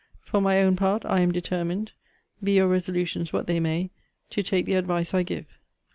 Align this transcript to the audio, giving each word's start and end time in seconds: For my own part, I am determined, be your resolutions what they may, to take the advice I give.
For 0.21 0.41
my 0.41 0.59
own 0.63 0.75
part, 0.77 1.05
I 1.05 1.19
am 1.19 1.31
determined, 1.31 1.91
be 2.43 2.53
your 2.53 2.67
resolutions 2.67 3.31
what 3.31 3.45
they 3.45 3.59
may, 3.59 3.91
to 4.31 4.41
take 4.41 4.65
the 4.65 4.73
advice 4.73 5.13
I 5.13 5.21
give. 5.21 5.45